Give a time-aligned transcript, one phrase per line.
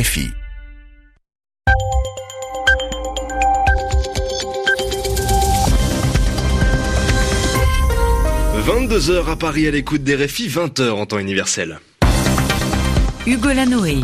[0.00, 0.30] RFI.
[8.66, 11.80] «22h à Paris à l'écoute des RFI, 20h en temps universel.
[13.26, 13.98] Hugo Lanoé.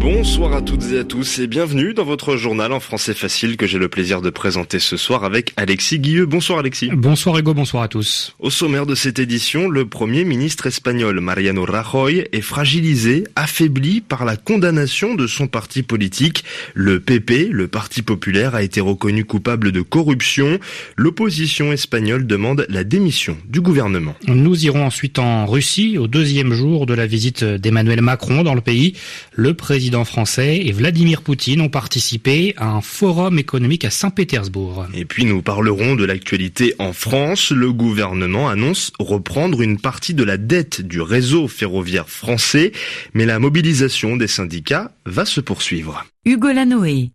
[0.00, 3.66] Bonsoir à toutes et à tous et bienvenue dans votre journal en français facile que
[3.66, 6.24] j'ai le plaisir de présenter ce soir avec Alexis Guilleux.
[6.24, 6.88] Bonsoir Alexis.
[6.92, 8.36] Bonsoir Hugo, bonsoir à tous.
[8.38, 14.24] Au sommaire de cette édition, le premier ministre espagnol Mariano Rajoy est fragilisé, affaibli par
[14.24, 16.44] la condamnation de son parti politique.
[16.74, 20.60] Le PP, le Parti populaire, a été reconnu coupable de corruption.
[20.96, 24.14] L'opposition espagnole demande la démission du gouvernement.
[24.28, 28.60] Nous irons ensuite en Russie au deuxième jour de la visite d'Emmanuel Macron dans le
[28.60, 28.94] pays.
[29.32, 34.86] Le président président français et Vladimir Poutine ont participé à un forum économique à Saint-Pétersbourg.
[34.92, 37.52] Et puis nous parlerons de l'actualité en France.
[37.52, 42.72] Le gouvernement annonce reprendre une partie de la dette du réseau ferroviaire français,
[43.14, 46.04] mais la mobilisation des syndicats va se poursuivre.
[46.26, 47.12] Hugo Lanoé.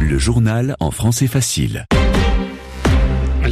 [0.00, 1.86] Le journal en français facile.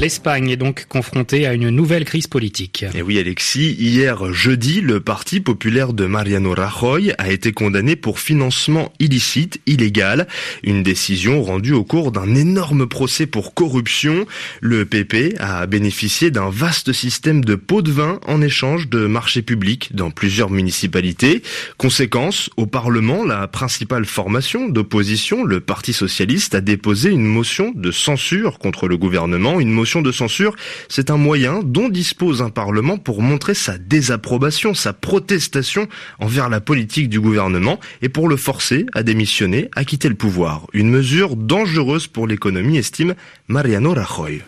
[0.02, 2.84] L'Espagne est donc confrontée à une nouvelle crise politique.
[2.92, 8.18] Et oui Alexis, hier jeudi, le Parti populaire de Mariano Rajoy a été condamné pour
[8.18, 10.26] financement illicite, illégal,
[10.64, 14.26] une décision rendue au cours d'un énorme procès pour corruption.
[14.60, 19.42] Le PP a bénéficié d'un vaste système de pots de vin en échange de marchés
[19.42, 21.44] publics dans plusieurs municipalités.
[21.76, 27.92] Conséquence, au Parlement, la principale formation d'opposition, le Parti socialiste, a déposé une motion de
[27.92, 30.56] censure contre le gouvernement, une motion de censure,
[30.88, 35.88] c'est un moyen dont dispose un Parlement pour montrer sa désapprobation, sa protestation
[36.20, 40.66] envers la politique du gouvernement et pour le forcer à démissionner, à quitter le pouvoir.
[40.72, 43.14] Une mesure dangereuse pour l'économie, estime
[43.48, 44.42] Mariano Rajoy.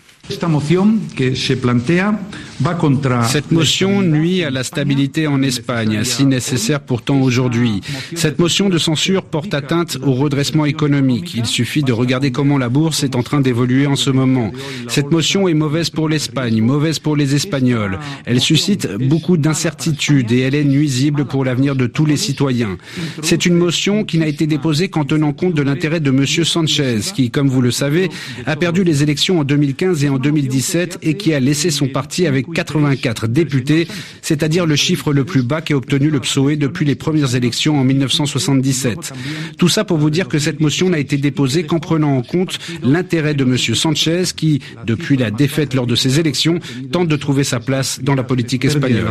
[3.29, 7.83] Cette motion nuit à la stabilité en Espagne, si nécessaire pourtant aujourd'hui.
[8.15, 11.35] Cette motion de censure porte atteinte au redressement économique.
[11.35, 14.51] Il suffit de regarder comment la bourse est en train d'évoluer en ce moment.
[14.89, 17.99] Cette motion est mauvaise pour l'Espagne, mauvaise pour les Espagnols.
[18.25, 22.79] Elle suscite beaucoup d'incertitudes et elle est nuisible pour l'avenir de tous les citoyens.
[23.23, 26.25] C'est une motion qui n'a été déposée qu'en tenant compte de l'intérêt de M.
[26.27, 28.09] Sanchez, qui, comme vous le savez,
[28.47, 31.89] a perdu les élections en 2015 et en en 2017 et qui a laissé son
[31.89, 33.89] parti avec 84 députés,
[34.23, 37.85] c'est-à-dire le chiffre le plus bas qu'ait obtenu le PSOE depuis les premières élections en
[37.85, 39.13] 1977.
[39.59, 42.59] Tout ça pour vous dire que cette motion n'a été déposée qu'en prenant en compte
[42.83, 43.57] l'intérêt de M.
[43.57, 46.59] Sanchez qui, depuis la défaite lors de ces élections,
[46.93, 49.05] tente de trouver sa place dans la politique espagnole.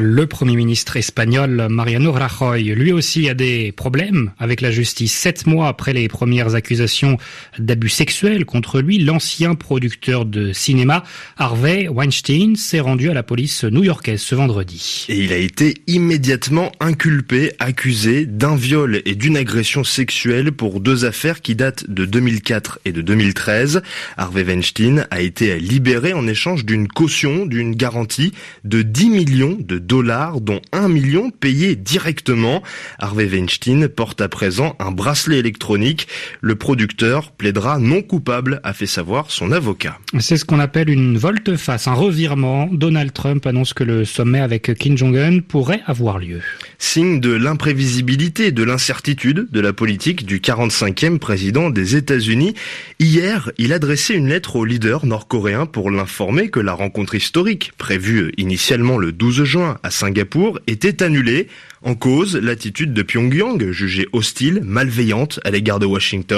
[0.00, 5.12] Le Premier ministre espagnol Mariano Rajoy, lui aussi a des problèmes avec la justice.
[5.12, 7.16] Sept mois après les premières accusations
[7.58, 11.04] d'abus sexuels contre lui, l'ancien producteur de cinéma
[11.36, 15.06] Harvey Weinstein s'est rendu à la police new-yorkaise ce vendredi.
[15.08, 21.04] Et il a été immédiatement inculpé, accusé d'un viol et d'une agression sexuelle pour deux
[21.04, 23.82] affaires qui datent de 2004 et de 2013.
[24.16, 28.32] Harvey Weinstein a été libéré en échange d'une caution, d'une garantie
[28.64, 32.62] de 10 millions de dollars, dont 1 million payé directement.
[32.98, 36.08] Harvey Weinstein porte à présent un bracelet électronique.
[36.42, 39.98] Le producteur plaidera non coupable, a fait savoir son avocat.
[40.20, 42.68] C'est ce qu'on appelle une volte-face, un revirement.
[42.72, 46.40] Donald Trump annonce que le sommet avec Kim Jong-un pourrait avoir lieu.
[46.78, 52.54] Signe de l'imprévisibilité, de l'incertitude de la politique du 45e président des États-Unis.
[52.98, 58.32] Hier, il adressait une lettre au leader nord-coréen pour l'informer que la rencontre historique, prévue
[58.38, 61.48] initialement le 12 juin à Singapour, était annulée
[61.82, 66.29] en cause, l'attitude de Pyongyang, jugée hostile, malveillante à l'égard de Washington.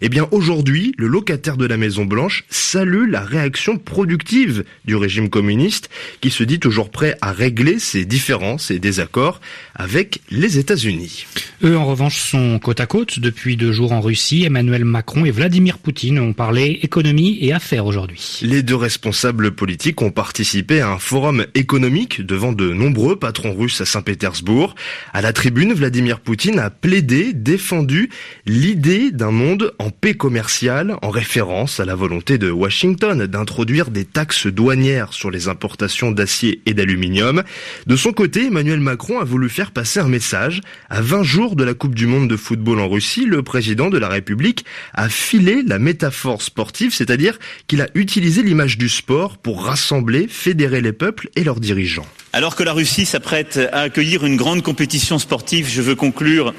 [0.00, 5.30] Eh bien, aujourd'hui, le locataire de la Maison Blanche salue la réaction productive du régime
[5.30, 5.88] communiste
[6.20, 9.40] qui se dit toujours prêt à régler ses différences et désaccords
[9.74, 11.26] avec les États-Unis.
[11.62, 14.44] Eux, en revanche, sont côte à côte depuis deux jours en Russie.
[14.44, 18.38] Emmanuel Macron et Vladimir Poutine ont parlé économie et affaires aujourd'hui.
[18.40, 23.82] Les deux responsables politiques ont participé à un forum économique devant de nombreux patrons russes
[23.82, 24.74] à Saint-Pétersbourg.
[25.12, 28.08] À la tribune, Vladimir Poutine a plaidé, défendu
[28.46, 34.06] l'idée d'un monde en paix commerciale en référence à la volonté de Washington d'introduire des
[34.06, 37.42] taxes douanières sur les importations d'acier et d'aluminium.
[37.86, 40.62] De son côté, Emmanuel Macron a voulu faire passer un message.
[40.88, 43.98] À 20 jours de la Coupe du Monde de football en Russie, le président de
[43.98, 44.64] la République
[44.94, 50.80] a filé la métaphore sportive, c'est-à-dire qu'il a utilisé l'image du sport pour rassembler, fédérer
[50.80, 52.06] les peuples et leurs dirigeants.
[52.32, 56.54] Alors que la Russie s'apprête à accueillir une grande compétition sportive, je veux conclure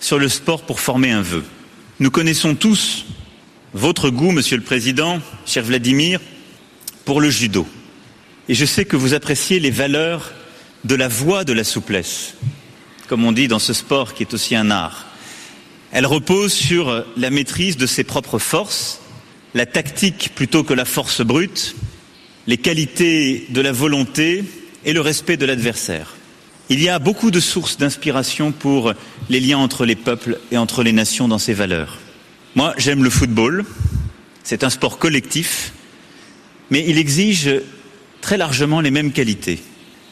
[0.00, 1.44] sur le sport pour former un vœu.
[2.00, 3.06] Nous connaissons tous
[3.72, 6.20] votre goût, Monsieur le Président, cher Vladimir,
[7.04, 7.66] pour le judo.
[8.48, 10.32] Et je sais que vous appréciez les valeurs
[10.84, 12.34] de la voie de la souplesse,
[13.06, 15.06] comme on dit dans ce sport qui est aussi un art.
[15.92, 19.00] Elle repose sur la maîtrise de ses propres forces,
[19.54, 21.76] la tactique plutôt que la force brute,
[22.46, 24.44] les qualités de la volonté
[24.84, 26.14] et le respect de l'adversaire.
[26.68, 28.92] Il y a beaucoup de sources d'inspiration pour
[29.30, 31.98] les liens entre les peuples et entre les nations dans ces valeurs.
[32.56, 33.64] Moi, j'aime le football.
[34.42, 35.72] C'est un sport collectif,
[36.70, 37.50] mais il exige
[38.20, 39.60] très largement les mêmes qualités.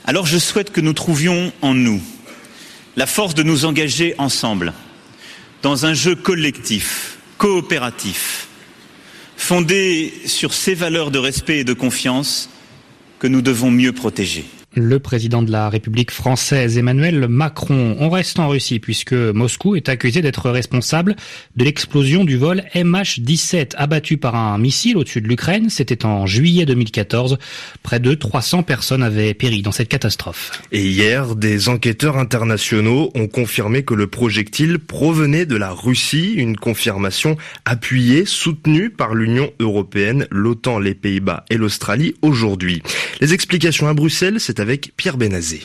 [0.04, 2.00] Alors je souhaite que nous trouvions en nous
[2.96, 4.72] la force de nous engager ensemble
[5.62, 8.48] dans un jeu collectif, coopératif,
[9.36, 12.48] fondé sur ces valeurs de respect et de confiance
[13.18, 14.44] que nous devons mieux protéger
[14.76, 17.96] le président de la République française Emmanuel Macron.
[18.00, 21.16] On reste en Russie puisque Moscou est accusé d'être responsable
[21.56, 25.70] de l'explosion du vol MH17 abattu par un missile au-dessus de l'Ukraine.
[25.70, 27.38] C'était en juillet 2014.
[27.82, 30.50] Près de 300 personnes avaient péri dans cette catastrophe.
[30.72, 36.56] Et hier, des enquêteurs internationaux ont confirmé que le projectile provenait de la Russie, une
[36.56, 42.82] confirmation appuyée, soutenue par l'Union européenne, l'OTAN, les Pays-Bas et l'Australie aujourd'hui.
[43.20, 44.60] Les explications à Bruxelles, c'est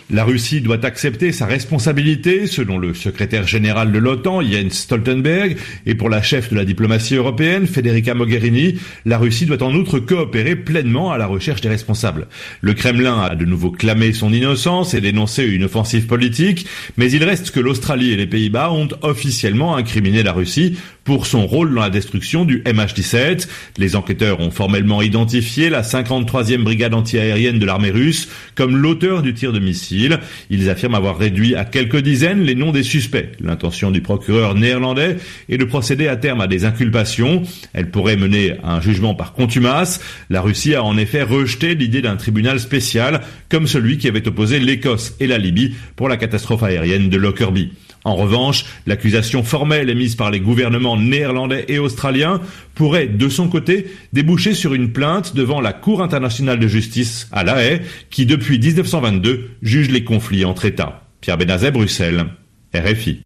[0.09, 5.95] La Russie doit accepter sa responsabilité, selon le secrétaire général de l'OTAN, Jens Stoltenberg, et
[5.95, 10.55] pour la chef de la diplomatie européenne, Federica Mogherini, la Russie doit en outre coopérer
[10.55, 12.27] pleinement à la recherche des responsables.
[12.61, 16.65] Le Kremlin a de nouveau clamé son innocence et dénoncé une offensive politique,
[16.97, 20.77] mais il reste que l'Australie et les Pays-Bas ont officiellement incriminé la Russie
[21.09, 23.47] pour son rôle dans la destruction du MH17.
[23.79, 29.33] Les enquêteurs ont formellement identifié la 53e brigade antiaérienne de l'armée russe comme l'auteur du
[29.33, 30.19] tir de missile.
[30.51, 33.31] Ils affirment avoir réduit à quelques dizaines les noms des suspects.
[33.39, 35.17] L'intention du procureur néerlandais
[35.49, 37.41] est de procéder à terme à des inculpations.
[37.73, 40.01] Elle pourrait mener à un jugement par contumace.
[40.29, 44.59] La Russie a en effet rejeté l'idée d'un tribunal spécial comme celui qui avait opposé
[44.59, 47.71] l'Écosse et la Libye pour la catastrophe aérienne de Lockerbie.
[48.05, 52.41] En revanche, l'accusation formelle émise par les gouvernements néerlandais et australiens
[52.75, 57.43] pourrait, de son côté, déboucher sur une plainte devant la Cour internationale de justice à
[57.43, 61.03] La Haye, qui depuis 1922 juge les conflits entre États.
[61.21, 62.25] Pierre Benazet, Bruxelles,
[62.73, 63.21] RFI.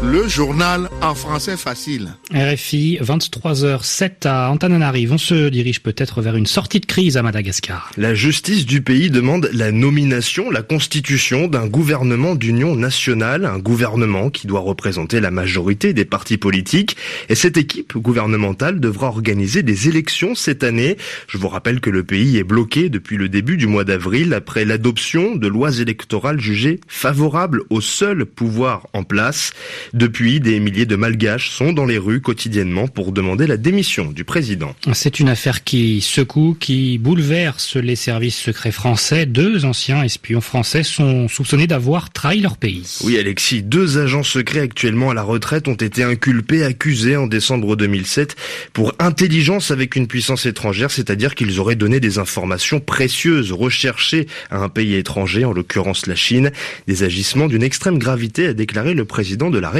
[0.00, 2.10] Le journal en français facile.
[2.32, 5.12] RFI, 23h07 à Antananarive.
[5.12, 7.90] On se dirige peut-être vers une sortie de crise à Madagascar.
[7.96, 14.30] La justice du pays demande la nomination, la constitution d'un gouvernement d'union nationale, un gouvernement
[14.30, 16.96] qui doit représenter la majorité des partis politiques.
[17.28, 20.96] Et cette équipe gouvernementale devra organiser des élections cette année.
[21.26, 24.64] Je vous rappelle que le pays est bloqué depuis le début du mois d'avril après
[24.64, 29.52] l'adoption de lois électorales jugées favorables au seul pouvoir en place.
[29.94, 34.24] Depuis, des milliers de Malgaches sont dans les rues quotidiennement pour demander la démission du
[34.24, 34.74] président.
[34.92, 39.26] C'est une affaire qui secoue, qui bouleverse les services secrets français.
[39.26, 42.98] Deux anciens espions français sont soupçonnés d'avoir trahi leur pays.
[43.04, 47.76] Oui, Alexis, deux agents secrets actuellement à la retraite ont été inculpés, accusés en décembre
[47.76, 48.36] 2007
[48.72, 54.58] pour intelligence avec une puissance étrangère, c'est-à-dire qu'ils auraient donné des informations précieuses recherchées à
[54.58, 56.52] un pays étranger, en l'occurrence la Chine.
[56.86, 59.77] Des agissements d'une extrême gravité, a déclaré le président de la République.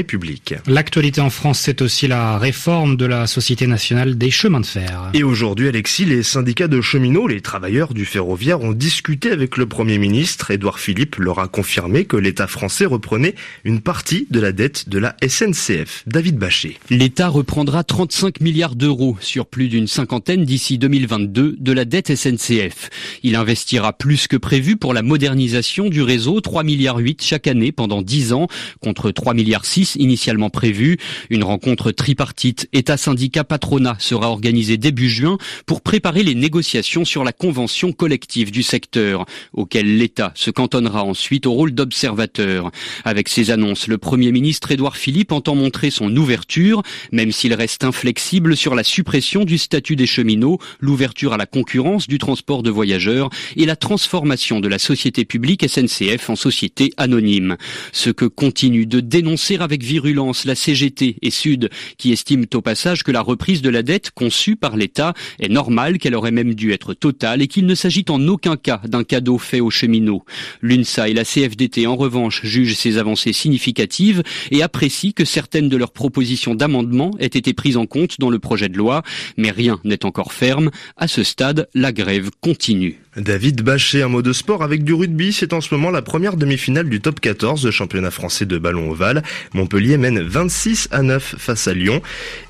[0.67, 5.11] L'actualité en France, c'est aussi la réforme de la Société nationale des chemins de fer.
[5.13, 9.67] Et aujourd'hui, Alexis, les syndicats de cheminots, les travailleurs du ferroviaire ont discuté avec le
[9.67, 10.51] Premier ministre.
[10.51, 14.99] Édouard Philippe leur a confirmé que l'État français reprenait une partie de la dette de
[14.99, 16.05] la SNCF.
[16.07, 16.77] David Bachet.
[16.91, 22.91] L'État reprendra 35 milliards d'euros sur plus d'une cinquantaine d'ici 2022 de la dette SNCF.
[23.23, 27.73] Il investira plus que prévu pour la modernisation du réseau, 3 milliards 8 chaque année
[27.73, 28.47] pendant 10 ans
[28.81, 30.99] contre 3 milliards 6 initialement prévu.
[31.31, 37.93] Une rencontre tripartite État-syndicat-patronat sera organisée début juin pour préparer les négociations sur la convention
[37.93, 42.71] collective du secteur, auquel l'État se cantonnera ensuite au rôle d'observateur.
[43.05, 47.85] Avec ces annonces, le Premier ministre Édouard Philippe entend montrer son ouverture, même s'il reste
[47.85, 52.71] inflexible sur la suppression du statut des cheminots, l'ouverture à la concurrence du transport de
[52.71, 57.57] voyageurs et la transformation de la société publique SNCF en société anonyme.
[57.93, 63.13] Ce que continue de dénoncer virulence la CGT et Sud, qui estiment au passage que
[63.13, 66.95] la reprise de la dette conçue par l'État est normale, qu'elle aurait même dû être
[66.95, 70.25] totale et qu'il ne s'agit en aucun cas d'un cadeau fait aux cheminots.
[70.63, 75.77] L'UNSA et la CFDT, en revanche, jugent ces avancées significatives et apprécient que certaines de
[75.77, 79.03] leurs propositions d'amendement aient été prises en compte dans le projet de loi,
[79.37, 80.71] mais rien n'est encore ferme.
[80.97, 83.01] À ce stade, la grève continue.
[83.19, 86.37] David Bachet, un mot de sport avec du rugby, c'est en ce moment la première
[86.37, 89.23] demi-finale du top 14 de championnat français de ballon ovale.
[89.55, 92.01] Montpellier mène 26 à 9 face à Lyon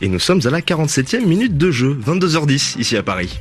[0.00, 3.40] et nous sommes à la 47e minute de jeu, 22h10 ici à Paris.